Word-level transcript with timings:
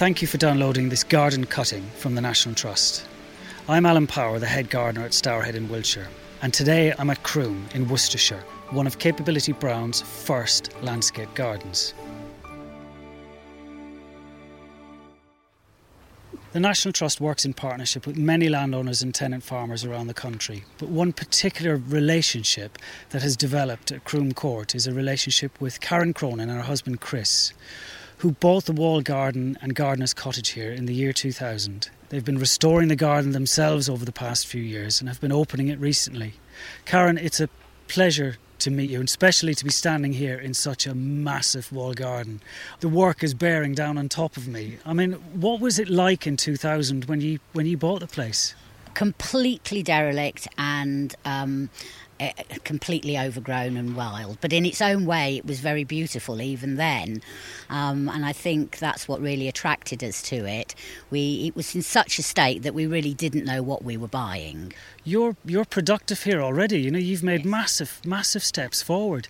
Thank 0.00 0.22
you 0.22 0.28
for 0.28 0.38
downloading 0.38 0.88
this 0.88 1.04
garden 1.04 1.44
cutting 1.44 1.82
from 1.98 2.14
the 2.14 2.22
National 2.22 2.54
Trust. 2.54 3.04
I'm 3.68 3.84
Alan 3.84 4.06
Power, 4.06 4.38
the 4.38 4.46
head 4.46 4.70
gardener 4.70 5.04
at 5.04 5.10
Stourhead 5.10 5.54
in 5.54 5.68
Wiltshire, 5.68 6.08
and 6.40 6.54
today 6.54 6.94
I'm 6.98 7.10
at 7.10 7.22
Croome 7.22 7.68
in 7.74 7.86
Worcestershire, 7.86 8.42
one 8.70 8.86
of 8.86 8.98
Capability 8.98 9.52
Brown's 9.52 10.00
first 10.00 10.72
landscape 10.80 11.28
gardens. 11.34 11.92
The 16.52 16.60
National 16.60 16.92
Trust 16.94 17.20
works 17.20 17.44
in 17.44 17.52
partnership 17.52 18.06
with 18.06 18.16
many 18.16 18.48
landowners 18.48 19.02
and 19.02 19.14
tenant 19.14 19.42
farmers 19.42 19.84
around 19.84 20.06
the 20.06 20.14
country, 20.14 20.64
but 20.78 20.88
one 20.88 21.12
particular 21.12 21.76
relationship 21.76 22.78
that 23.10 23.20
has 23.20 23.36
developed 23.36 23.92
at 23.92 24.04
Croome 24.04 24.32
Court 24.32 24.74
is 24.74 24.86
a 24.86 24.94
relationship 24.94 25.60
with 25.60 25.82
Karen 25.82 26.14
Cronin 26.14 26.48
and 26.48 26.56
her 26.56 26.64
husband 26.64 27.02
Chris, 27.02 27.52
who 28.20 28.32
bought 28.32 28.66
the 28.66 28.72
wall 28.72 29.00
garden 29.00 29.56
and 29.62 29.74
gardener's 29.74 30.12
cottage 30.12 30.50
here 30.50 30.70
in 30.70 30.84
the 30.84 30.92
year 30.92 31.10
2000. 31.10 31.88
They've 32.10 32.24
been 32.24 32.38
restoring 32.38 32.88
the 32.88 32.96
garden 32.96 33.32
themselves 33.32 33.88
over 33.88 34.04
the 34.04 34.12
past 34.12 34.46
few 34.46 34.60
years 34.60 35.00
and 35.00 35.08
have 35.08 35.22
been 35.22 35.32
opening 35.32 35.68
it 35.68 35.78
recently. 35.78 36.34
Karen, 36.84 37.16
it's 37.16 37.40
a 37.40 37.48
pleasure 37.88 38.36
to 38.58 38.70
meet 38.70 38.90
you, 38.90 38.98
and 38.98 39.08
especially 39.08 39.54
to 39.54 39.64
be 39.64 39.70
standing 39.70 40.12
here 40.12 40.38
in 40.38 40.52
such 40.52 40.86
a 40.86 40.94
massive 40.94 41.72
wall 41.72 41.94
garden. 41.94 42.42
The 42.80 42.90
work 42.90 43.24
is 43.24 43.32
bearing 43.32 43.74
down 43.74 43.96
on 43.96 44.10
top 44.10 44.36
of 44.36 44.46
me. 44.46 44.76
I 44.84 44.92
mean, 44.92 45.12
what 45.12 45.60
was 45.60 45.78
it 45.78 45.88
like 45.88 46.26
in 46.26 46.36
2000 46.36 47.06
when 47.06 47.22
you 47.22 47.38
when 47.54 47.64
you 47.64 47.78
bought 47.78 48.00
the 48.00 48.06
place? 48.06 48.54
Completely 48.92 49.82
derelict 49.82 50.46
and 50.58 51.14
um, 51.24 51.70
completely 52.64 53.18
overgrown 53.18 53.76
and 53.76 53.96
wild. 53.96 54.38
But 54.40 54.52
in 54.52 54.66
its 54.66 54.80
own 54.80 55.06
way, 55.06 55.36
it 55.36 55.46
was 55.46 55.60
very 55.60 55.84
beautiful 55.84 56.40
even 56.40 56.76
then. 56.76 57.22
Um, 57.68 58.08
and 58.08 58.24
I 58.24 58.32
think 58.32 58.78
that's 58.78 59.08
what 59.08 59.20
really 59.20 59.48
attracted 59.48 60.02
us 60.04 60.22
to 60.22 60.46
it. 60.46 60.74
We 61.10 61.46
it 61.46 61.56
was 61.56 61.74
in 61.74 61.82
such 61.82 62.18
a 62.18 62.22
state 62.22 62.62
that 62.62 62.74
we 62.74 62.86
really 62.86 63.14
didn't 63.14 63.44
know 63.44 63.62
what 63.62 63.84
we 63.84 63.96
were 63.96 64.08
buying. 64.08 64.72
You're 65.04 65.36
you're 65.44 65.64
productive 65.64 66.22
here 66.24 66.42
already. 66.42 66.80
You 66.80 66.90
know, 66.90 66.98
you've 66.98 67.22
made 67.22 67.44
massive 67.44 68.00
massive 68.04 68.44
steps 68.44 68.82
forward. 68.82 69.28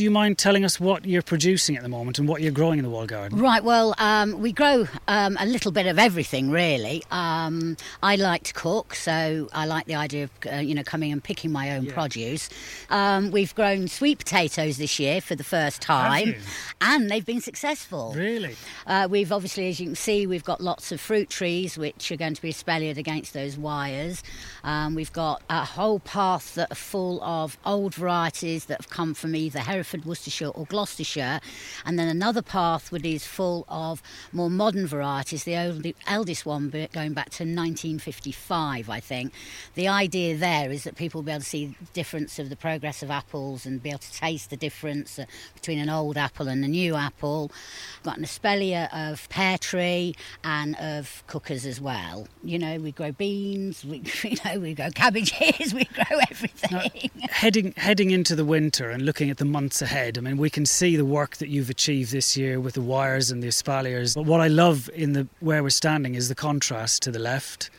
Do 0.00 0.04
you 0.04 0.10
mind 0.10 0.38
telling 0.38 0.64
us 0.64 0.80
what 0.80 1.04
you're 1.04 1.20
producing 1.20 1.76
at 1.76 1.82
the 1.82 1.88
moment 1.90 2.18
and 2.18 2.26
what 2.26 2.40
you're 2.40 2.52
growing 2.52 2.78
in 2.78 2.84
the 2.84 2.88
wall 2.88 3.04
garden? 3.04 3.38
Right, 3.38 3.62
well, 3.62 3.94
um, 3.98 4.40
we 4.40 4.50
grow 4.50 4.88
um, 5.08 5.36
a 5.38 5.44
little 5.44 5.72
bit 5.72 5.84
of 5.84 5.98
everything, 5.98 6.50
really. 6.50 7.02
Um, 7.10 7.76
I 8.02 8.16
like 8.16 8.44
to 8.44 8.54
cook, 8.54 8.94
so 8.94 9.50
I 9.52 9.66
like 9.66 9.84
the 9.84 9.96
idea 9.96 10.24
of 10.24 10.30
uh, 10.50 10.56
you 10.56 10.74
know 10.74 10.82
coming 10.84 11.12
and 11.12 11.22
picking 11.22 11.52
my 11.52 11.76
own 11.76 11.84
yeah. 11.84 11.92
produce. 11.92 12.48
Um, 12.88 13.30
we've 13.30 13.54
grown 13.54 13.88
sweet 13.88 14.16
potatoes 14.16 14.78
this 14.78 14.98
year 14.98 15.20
for 15.20 15.34
the 15.34 15.44
first 15.44 15.82
time, 15.82 16.34
and 16.80 17.10
they've 17.10 17.26
been 17.26 17.42
successful. 17.42 18.14
Really? 18.16 18.56
Uh, 18.86 19.06
we've 19.10 19.30
obviously, 19.30 19.68
as 19.68 19.80
you 19.80 19.84
can 19.88 19.96
see, 19.96 20.26
we've 20.26 20.44
got 20.44 20.62
lots 20.62 20.92
of 20.92 20.98
fruit 20.98 21.28
trees 21.28 21.76
which 21.76 22.10
are 22.10 22.16
going 22.16 22.32
to 22.32 22.40
be 22.40 22.50
espaliered 22.50 22.96
against 22.96 23.34
those 23.34 23.58
wires. 23.58 24.22
Um, 24.64 24.94
we've 24.94 25.12
got 25.12 25.42
a 25.50 25.62
whole 25.66 26.00
path 26.00 26.54
that 26.54 26.72
are 26.72 26.74
full 26.74 27.22
of 27.22 27.58
old 27.66 27.94
varieties 27.94 28.64
that 28.64 28.80
have 28.80 28.88
come 28.88 29.12
from 29.12 29.36
either 29.36 29.58
Hereford 29.58 29.89
Hereford, 29.90 30.06
Worcestershire, 30.06 30.48
or 30.48 30.66
Gloucestershire, 30.66 31.40
and 31.84 31.98
then 31.98 32.06
another 32.06 32.42
path 32.42 32.92
which 32.92 33.04
is 33.04 33.26
full 33.26 33.64
of 33.68 34.02
more 34.32 34.48
modern 34.48 34.86
varieties. 34.86 35.44
The 35.44 35.56
old, 35.56 35.84
eldest 36.06 36.46
one 36.46 36.70
going 36.92 37.12
back 37.12 37.30
to 37.30 37.42
1955, 37.42 38.88
I 38.88 39.00
think. 39.00 39.32
The 39.74 39.88
idea 39.88 40.36
there 40.36 40.70
is 40.70 40.84
that 40.84 40.94
people 40.94 41.20
will 41.20 41.26
be 41.26 41.32
able 41.32 41.40
to 41.40 41.46
see 41.46 41.66
the 41.66 41.92
difference 41.92 42.38
of 42.38 42.50
the 42.50 42.56
progress 42.56 43.02
of 43.02 43.10
apples 43.10 43.66
and 43.66 43.82
be 43.82 43.90
able 43.90 43.98
to 43.98 44.12
taste 44.12 44.50
the 44.50 44.56
difference 44.56 45.18
uh, 45.18 45.24
between 45.54 45.80
an 45.80 45.90
old 45.90 46.16
apple 46.16 46.46
and 46.46 46.64
a 46.64 46.68
new 46.68 46.94
apple. 46.94 47.50
We've 47.96 48.04
got 48.04 48.18
an 48.18 48.24
espalier 48.24 48.88
of 48.92 49.28
pear 49.28 49.58
tree 49.58 50.14
and 50.44 50.76
of 50.76 51.24
cookers 51.26 51.66
as 51.66 51.80
well. 51.80 52.28
You 52.44 52.60
know, 52.60 52.78
we 52.78 52.92
grow 52.92 53.10
beans, 53.10 53.84
we 53.84 54.02
you 54.22 54.36
know 54.44 54.60
we 54.60 54.74
grow 54.74 54.90
cabbages, 54.90 55.74
we 55.74 55.84
grow 55.86 56.18
everything. 56.30 57.10
Now, 57.16 57.26
heading 57.30 57.74
heading 57.76 58.12
into 58.12 58.36
the 58.36 58.44
winter 58.44 58.90
and 58.90 59.04
looking 59.04 59.30
at 59.30 59.38
the 59.38 59.44
months 59.44 59.69
months 59.70 59.82
ahead. 59.82 60.18
I 60.18 60.20
mean, 60.20 60.36
we 60.36 60.50
can 60.50 60.66
see 60.66 60.96
the 60.96 61.04
work 61.04 61.36
that 61.36 61.48
you've 61.48 61.70
achieved 61.70 62.10
this 62.10 62.36
year 62.36 62.58
with 62.58 62.74
the 62.74 62.80
wires 62.80 63.30
and 63.30 63.40
the 63.40 63.46
espaliers. 63.46 64.16
But 64.16 64.24
what 64.24 64.40
I 64.40 64.48
love 64.48 64.90
in 64.92 65.12
the 65.12 65.28
where 65.38 65.62
we're 65.62 65.70
standing 65.70 66.16
is 66.16 66.28
the 66.28 66.34
contrast 66.34 67.04
to 67.04 67.12
the 67.12 67.20
left. 67.20 67.70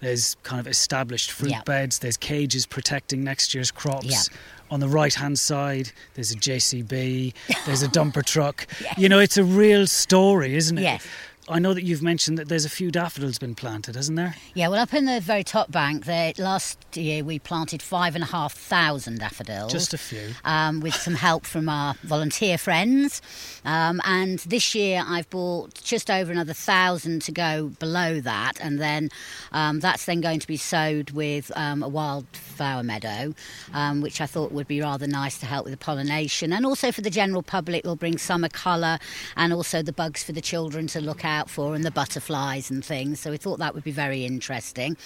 There's 0.00 0.36
kind 0.42 0.58
of 0.58 0.66
established 0.66 1.30
fruit 1.30 1.62
beds. 1.66 1.98
There's 1.98 2.16
cages 2.16 2.64
protecting 2.64 3.22
next 3.22 3.52
year's 3.54 3.70
crops. 3.70 4.30
On 4.70 4.80
the 4.80 4.88
right 4.88 5.12
hand 5.12 5.38
side, 5.38 5.92
there's 6.14 6.32
a 6.32 6.36
JCB. 6.36 7.34
There's 7.66 7.82
a 7.82 7.88
dumper 7.98 8.24
truck. 8.24 8.66
yes. 8.80 8.96
You 8.96 9.10
know, 9.10 9.18
it's 9.18 9.36
a 9.36 9.44
real 9.44 9.86
story, 9.86 10.56
isn't 10.56 10.78
it? 10.78 10.82
Yes. 10.82 11.06
I 11.46 11.58
know 11.58 11.74
that 11.74 11.84
you've 11.84 12.02
mentioned 12.02 12.38
that 12.38 12.48
there's 12.48 12.64
a 12.64 12.70
few 12.70 12.90
daffodils 12.90 13.38
been 13.38 13.54
planted, 13.54 13.96
hasn't 13.96 14.16
there? 14.16 14.34
Yeah, 14.54 14.68
well, 14.68 14.80
up 14.80 14.94
in 14.94 15.04
the 15.04 15.20
very 15.20 15.44
top 15.44 15.70
bank, 15.70 16.06
there, 16.06 16.32
last 16.38 16.78
year 16.96 17.22
we 17.22 17.38
planted 17.38 17.82
five 17.82 18.14
and 18.14 18.24
a 18.24 18.26
half 18.26 18.54
thousand 18.54 19.18
daffodils. 19.18 19.70
Just 19.70 19.92
a 19.92 19.98
few. 19.98 20.30
Um, 20.44 20.80
with 20.80 20.94
some 20.94 21.14
help 21.14 21.44
from 21.44 21.68
our 21.68 21.94
volunteer 22.02 22.56
friends. 22.56 23.20
Um, 23.66 24.00
and 24.06 24.38
this 24.40 24.74
year 24.74 25.04
I've 25.06 25.28
bought 25.28 25.74
just 25.82 26.10
over 26.10 26.32
another 26.32 26.54
thousand 26.54 27.20
to 27.22 27.32
go 27.32 27.72
below 27.78 28.20
that. 28.20 28.52
And 28.60 28.80
then 28.80 29.10
um, 29.52 29.80
that's 29.80 30.06
then 30.06 30.22
going 30.22 30.40
to 30.40 30.46
be 30.46 30.56
sowed 30.56 31.10
with 31.10 31.52
um, 31.56 31.82
a 31.82 31.88
wildflower 31.88 32.82
meadow, 32.82 33.34
um, 33.74 34.00
which 34.00 34.22
I 34.22 34.26
thought 34.26 34.50
would 34.52 34.68
be 34.68 34.80
rather 34.80 35.06
nice 35.06 35.38
to 35.40 35.46
help 35.46 35.64
with 35.64 35.74
the 35.74 35.84
pollination. 35.84 36.54
And 36.54 36.64
also 36.64 36.90
for 36.90 37.02
the 37.02 37.10
general 37.10 37.42
public, 37.42 37.84
will 37.84 37.96
bring 37.96 38.16
summer 38.16 38.48
colour 38.48 38.98
and 39.36 39.52
also 39.52 39.82
the 39.82 39.92
bugs 39.92 40.24
for 40.24 40.32
the 40.32 40.40
children 40.40 40.86
to 40.86 41.00
look 41.02 41.22
at 41.22 41.33
out 41.34 41.50
for 41.50 41.74
and 41.74 41.84
the 41.84 41.90
butterflies 41.90 42.70
and 42.70 42.84
things. 42.84 43.20
So 43.20 43.30
we 43.30 43.36
thought 43.36 43.58
that 43.58 43.74
would 43.74 43.84
be 43.84 43.90
very 43.90 44.24
interesting. 44.24 44.96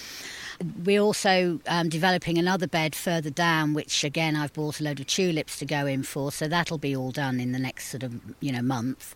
We're 0.85 1.01
also 1.01 1.61
um, 1.67 1.89
developing 1.89 2.39
another 2.39 2.67
bed 2.67 2.95
further 2.95 3.31
down, 3.31 3.75
which 3.75 4.05
again 4.05 4.37
I've 4.37 4.53
bought 4.53 4.81
a 4.81 4.85
load 4.85 5.01
of 5.01 5.07
tulips 5.07 5.59
to 5.59 5.65
go 5.65 5.87
in 5.87 6.03
for. 6.03 6.33
So 6.33 6.49
that'll 6.49 6.79
be 6.79 6.95
all 6.95 7.11
done 7.11 7.41
in 7.41 7.53
the 7.53 7.59
next 7.59 7.89
sort 7.89 8.03
of 8.03 8.21
you 8.41 8.53
know 8.53 8.63
month. 8.63 9.15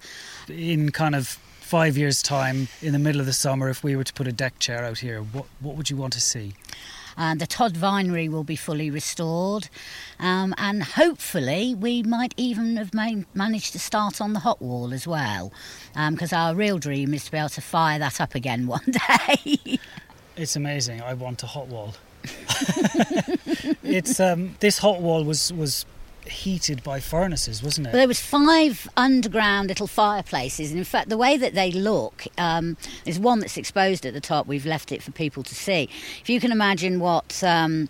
In 0.48 0.90
kind 0.90 1.14
of 1.14 1.28
five 1.28 1.96
years' 1.96 2.22
time, 2.22 2.68
in 2.80 2.92
the 2.92 2.98
middle 2.98 3.20
of 3.20 3.26
the 3.26 3.32
summer, 3.32 3.68
if 3.68 3.82
we 3.82 3.96
were 3.96 4.04
to 4.04 4.12
put 4.12 4.28
a 4.28 4.32
deck 4.32 4.58
chair 4.58 4.84
out 4.84 4.98
here, 4.98 5.20
what 5.22 5.46
what 5.60 5.76
would 5.76 5.90
you 5.90 5.96
want 5.96 6.12
to 6.14 6.20
see? 6.20 6.54
And 7.16 7.40
the 7.40 7.46
Todd 7.46 7.74
Vinery 7.74 8.28
will 8.28 8.44
be 8.44 8.56
fully 8.56 8.90
restored. 8.90 9.68
Um, 10.18 10.54
and 10.58 10.82
hopefully, 10.82 11.74
we 11.74 12.02
might 12.02 12.34
even 12.36 12.76
have 12.76 12.92
managed 12.94 13.72
to 13.72 13.78
start 13.78 14.20
on 14.20 14.32
the 14.32 14.40
hot 14.40 14.60
wall 14.60 14.92
as 14.92 15.06
well, 15.06 15.52
because 16.10 16.32
um, 16.32 16.38
our 16.38 16.54
real 16.54 16.78
dream 16.78 17.14
is 17.14 17.24
to 17.26 17.30
be 17.30 17.38
able 17.38 17.48
to 17.50 17.60
fire 17.60 17.98
that 17.98 18.20
up 18.20 18.34
again 18.34 18.66
one 18.66 18.92
day. 19.08 19.78
it's 20.36 20.56
amazing. 20.56 21.02
I 21.02 21.14
want 21.14 21.42
a 21.42 21.46
hot 21.46 21.68
wall. 21.68 21.94
it's 23.82 24.20
um, 24.20 24.54
this 24.60 24.78
hot 24.78 25.00
wall 25.00 25.24
was 25.24 25.52
was 25.52 25.84
heated 26.26 26.82
by 26.82 27.00
furnaces, 27.00 27.62
wasn't 27.62 27.86
it? 27.86 27.90
Well, 27.90 28.00
there 28.00 28.08
was 28.08 28.20
five 28.20 28.88
underground 28.96 29.68
little 29.68 29.86
fireplaces, 29.86 30.70
and 30.70 30.78
in 30.78 30.84
fact, 30.84 31.08
the 31.08 31.16
way 31.16 31.36
that 31.36 31.54
they 31.54 31.70
look, 31.70 32.26
um, 32.38 32.76
there's 33.04 33.18
one 33.18 33.40
that's 33.40 33.56
exposed 33.56 34.06
at 34.06 34.14
the 34.14 34.20
top. 34.20 34.46
We've 34.46 34.66
left 34.66 34.92
it 34.92 35.02
for 35.02 35.12
people 35.12 35.42
to 35.42 35.54
see. 35.54 35.88
If 36.20 36.28
you 36.28 36.40
can 36.40 36.52
imagine 36.52 37.00
what. 37.00 37.42
Um, 37.42 37.88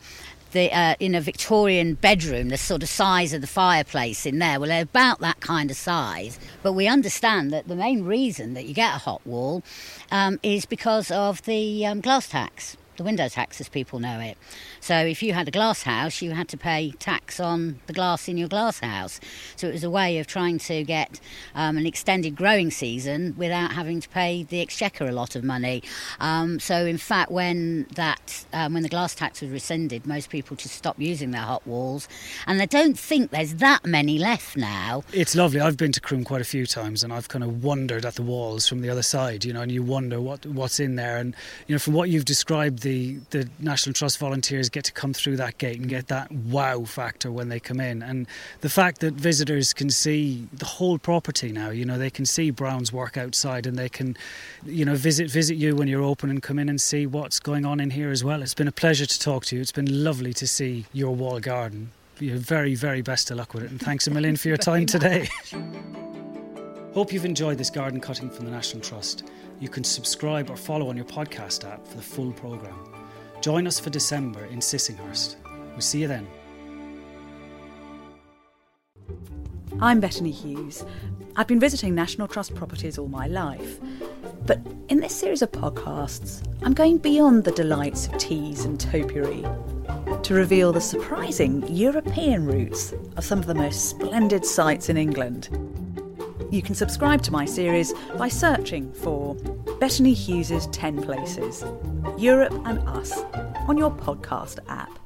the, 0.52 0.70
uh, 0.70 0.94
in 1.00 1.14
a 1.14 1.20
Victorian 1.22 1.94
bedroom, 1.94 2.50
the 2.50 2.58
sort 2.58 2.82
of 2.82 2.88
size 2.90 3.32
of 3.32 3.40
the 3.40 3.46
fireplace 3.46 4.26
in 4.26 4.38
there. 4.38 4.60
Well, 4.60 4.68
they're 4.68 4.82
about 4.82 5.20
that 5.20 5.40
kind 5.40 5.70
of 5.70 5.78
size. 5.78 6.38
But 6.62 6.74
we 6.74 6.86
understand 6.86 7.50
that 7.52 7.68
the 7.68 7.74
main 7.74 8.04
reason 8.04 8.52
that 8.52 8.66
you 8.66 8.74
get 8.74 8.94
a 8.94 8.98
hot 8.98 9.26
wall 9.26 9.62
um, 10.10 10.38
is 10.42 10.66
because 10.66 11.10
of 11.10 11.42
the 11.44 11.86
um, 11.86 12.02
glass 12.02 12.28
tax 12.28 12.76
the 13.02 13.04
window 13.04 13.28
tax 13.28 13.60
as 13.60 13.68
people 13.68 13.98
know 13.98 14.20
it. 14.20 14.38
So 14.80 14.96
if 14.96 15.22
you 15.22 15.32
had 15.32 15.48
a 15.48 15.50
glass 15.50 15.82
house, 15.82 16.22
you 16.22 16.30
had 16.30 16.48
to 16.48 16.56
pay 16.56 16.92
tax 16.92 17.40
on 17.40 17.80
the 17.88 17.92
glass 17.92 18.28
in 18.28 18.36
your 18.36 18.48
glass 18.48 18.78
house. 18.78 19.18
So 19.56 19.68
it 19.68 19.72
was 19.72 19.84
a 19.84 19.90
way 19.90 20.18
of 20.18 20.26
trying 20.26 20.58
to 20.58 20.84
get 20.84 21.20
um, 21.54 21.76
an 21.76 21.84
extended 21.84 22.36
growing 22.36 22.70
season 22.70 23.34
without 23.36 23.72
having 23.72 24.00
to 24.00 24.08
pay 24.08 24.44
the 24.44 24.60
exchequer 24.60 25.06
a 25.06 25.12
lot 25.12 25.34
of 25.34 25.42
money. 25.42 25.82
Um, 26.20 26.60
so 26.60 26.86
in 26.86 26.98
fact, 26.98 27.32
when 27.32 27.86
that 27.94 28.44
um, 28.52 28.74
when 28.74 28.84
the 28.84 28.88
glass 28.88 29.14
tax 29.14 29.40
was 29.40 29.50
rescinded, 29.50 30.06
most 30.06 30.30
people 30.30 30.56
just 30.56 30.74
stopped 30.76 31.00
using 31.00 31.32
their 31.32 31.42
hot 31.42 31.66
walls, 31.66 32.08
and 32.46 32.62
I 32.62 32.66
don't 32.66 32.98
think 32.98 33.30
there's 33.30 33.54
that 33.56 33.84
many 33.84 34.18
left 34.18 34.56
now. 34.56 35.02
It's 35.12 35.34
lovely. 35.34 35.60
I've 35.60 35.76
been 35.76 35.92
to 35.92 36.00
Croome 36.00 36.24
quite 36.24 36.40
a 36.40 36.44
few 36.44 36.66
times, 36.66 37.02
and 37.02 37.12
I've 37.12 37.28
kind 37.28 37.42
of 37.42 37.64
wondered 37.64 38.04
at 38.04 38.14
the 38.14 38.22
walls 38.22 38.68
from 38.68 38.80
the 38.80 38.90
other 38.90 39.02
side, 39.02 39.44
you 39.44 39.52
know, 39.52 39.62
and 39.62 39.72
you 39.72 39.82
wonder 39.82 40.20
what 40.20 40.46
what's 40.46 40.78
in 40.78 40.94
there, 40.96 41.16
and 41.16 41.34
you 41.66 41.74
know, 41.74 41.78
from 41.78 41.94
what 41.94 42.08
you've 42.08 42.24
described 42.24 42.82
the 42.82 42.91
the 43.30 43.48
National 43.58 43.92
Trust 43.92 44.18
volunteers 44.18 44.68
get 44.68 44.84
to 44.84 44.92
come 44.92 45.12
through 45.12 45.36
that 45.36 45.58
gate 45.58 45.78
and 45.78 45.88
get 45.88 46.08
that 46.08 46.30
wow 46.32 46.84
factor 46.84 47.30
when 47.30 47.48
they 47.48 47.60
come 47.60 47.80
in, 47.80 48.02
and 48.02 48.26
the 48.60 48.68
fact 48.68 49.00
that 49.00 49.14
visitors 49.14 49.72
can 49.72 49.90
see 49.90 50.48
the 50.52 50.64
whole 50.64 50.98
property 50.98 51.52
now. 51.52 51.70
You 51.70 51.84
know, 51.84 51.98
they 51.98 52.10
can 52.10 52.26
see 52.26 52.50
Brown's 52.50 52.92
work 52.92 53.16
outside, 53.16 53.66
and 53.66 53.76
they 53.76 53.88
can, 53.88 54.16
you 54.64 54.84
know, 54.84 54.94
visit 54.94 55.30
visit 55.30 55.56
you 55.56 55.76
when 55.76 55.88
you're 55.88 56.02
open 56.02 56.30
and 56.30 56.42
come 56.42 56.58
in 56.58 56.68
and 56.68 56.80
see 56.80 57.06
what's 57.06 57.40
going 57.40 57.64
on 57.64 57.80
in 57.80 57.90
here 57.90 58.10
as 58.10 58.22
well. 58.24 58.42
It's 58.42 58.54
been 58.54 58.68
a 58.68 58.72
pleasure 58.72 59.06
to 59.06 59.20
talk 59.20 59.44
to 59.46 59.56
you. 59.56 59.62
It's 59.62 59.72
been 59.72 60.04
lovely 60.04 60.32
to 60.34 60.46
see 60.46 60.86
your 60.92 61.14
wall 61.14 61.40
garden. 61.40 61.92
You're 62.18 62.36
very 62.36 62.74
very 62.74 63.02
best 63.02 63.30
of 63.30 63.36
luck 63.36 63.54
with 63.54 63.64
it, 63.64 63.70
and 63.70 63.80
thanks 63.80 64.06
a 64.06 64.10
million 64.10 64.36
for 64.36 64.48
your 64.48 64.56
time 64.56 64.86
today. 64.86 65.28
Hope 66.94 67.10
you've 67.10 67.24
enjoyed 67.24 67.56
this 67.56 67.70
garden 67.70 68.00
cutting 68.00 68.28
from 68.28 68.44
the 68.44 68.50
National 68.50 68.82
Trust. 68.82 69.24
You 69.58 69.70
can 69.70 69.82
subscribe 69.82 70.50
or 70.50 70.56
follow 70.56 70.90
on 70.90 70.96
your 70.96 71.06
podcast 71.06 71.66
app 71.66 71.86
for 71.88 71.96
the 71.96 72.02
full 72.02 72.32
programme. 72.32 72.92
Join 73.40 73.66
us 73.66 73.80
for 73.80 73.88
December 73.88 74.44
in 74.44 74.58
Sissinghurst. 74.58 75.36
We'll 75.70 75.80
see 75.80 76.02
you 76.02 76.08
then. 76.08 76.28
I'm 79.80 80.00
Bettany 80.00 80.32
Hughes. 80.32 80.84
I've 81.34 81.46
been 81.46 81.58
visiting 81.58 81.94
National 81.94 82.28
Trust 82.28 82.54
properties 82.54 82.98
all 82.98 83.08
my 83.08 83.26
life. 83.26 83.80
But 84.44 84.60
in 84.90 85.00
this 85.00 85.16
series 85.16 85.40
of 85.40 85.50
podcasts, 85.50 86.46
I'm 86.62 86.74
going 86.74 86.98
beyond 86.98 87.44
the 87.44 87.52
delights 87.52 88.08
of 88.08 88.18
teas 88.18 88.66
and 88.66 88.78
topiary 88.78 89.46
to 90.24 90.34
reveal 90.34 90.74
the 90.74 90.80
surprising 90.82 91.66
European 91.74 92.44
roots 92.44 92.92
of 93.16 93.24
some 93.24 93.38
of 93.38 93.46
the 93.46 93.54
most 93.54 93.88
splendid 93.88 94.44
sites 94.44 94.90
in 94.90 94.98
England. 94.98 95.48
You 96.50 96.62
can 96.62 96.74
subscribe 96.74 97.22
to 97.22 97.32
my 97.32 97.44
series 97.44 97.92
by 98.16 98.28
searching 98.28 98.92
for 98.92 99.34
Bettany 99.80 100.14
Hughes's 100.14 100.66
10 100.68 101.02
Places, 101.02 101.64
Europe 102.18 102.52
and 102.64 102.78
Us, 102.88 103.12
on 103.68 103.76
your 103.76 103.90
podcast 103.90 104.58
app. 104.68 105.01